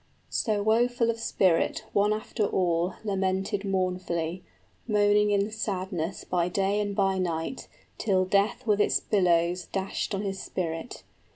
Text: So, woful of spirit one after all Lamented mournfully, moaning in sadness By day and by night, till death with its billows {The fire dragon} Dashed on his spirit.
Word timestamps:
So, 0.31 0.63
woful 0.63 1.11
of 1.11 1.19
spirit 1.19 1.83
one 1.93 2.11
after 2.11 2.43
all 2.47 2.95
Lamented 3.03 3.63
mournfully, 3.63 4.43
moaning 4.87 5.29
in 5.29 5.51
sadness 5.51 6.23
By 6.23 6.47
day 6.49 6.79
and 6.79 6.95
by 6.95 7.19
night, 7.19 7.67
till 7.99 8.25
death 8.25 8.65
with 8.65 8.81
its 8.81 8.99
billows 8.99 9.65
{The 9.65 9.65
fire 9.67 9.71
dragon} 9.73 9.89
Dashed 9.89 10.15
on 10.15 10.21
his 10.23 10.41
spirit. 10.41 11.03